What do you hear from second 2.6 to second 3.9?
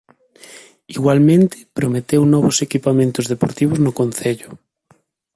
equipamentos deportivos